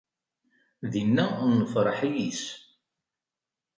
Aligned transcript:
Dinna, 0.91 1.25
nefreḥ 1.59 1.99
yis. 2.13 2.43